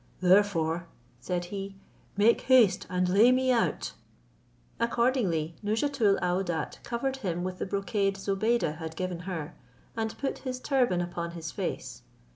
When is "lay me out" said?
3.07-3.93